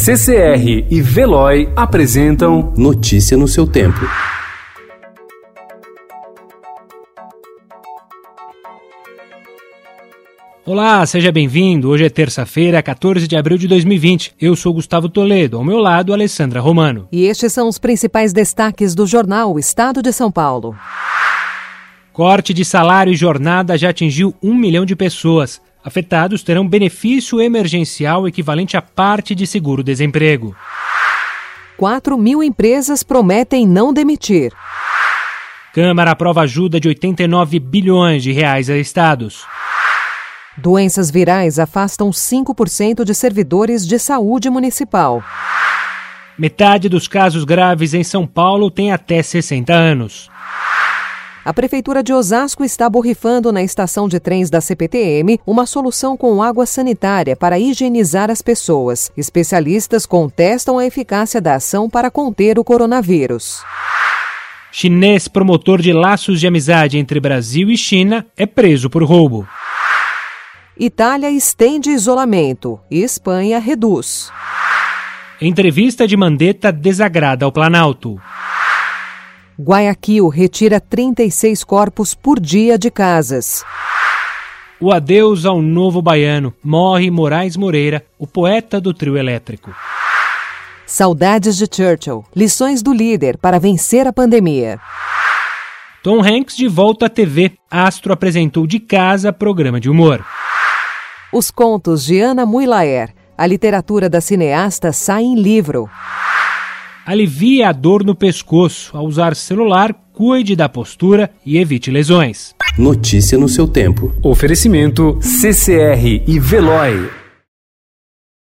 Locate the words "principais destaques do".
17.76-19.04